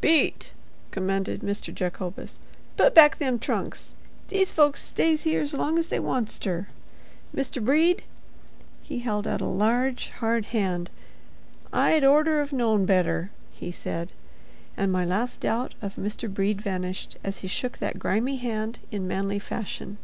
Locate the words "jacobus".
1.72-2.40